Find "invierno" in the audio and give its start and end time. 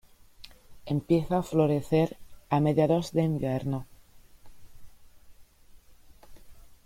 3.21-3.85